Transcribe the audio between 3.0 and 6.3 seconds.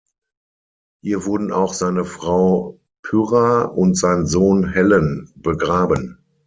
Pyrrha und sein Sohn Hellen begraben.